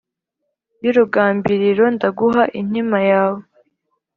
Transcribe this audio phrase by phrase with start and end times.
[0.83, 3.41] y’urugambiriro ndaguha inkima yawe.’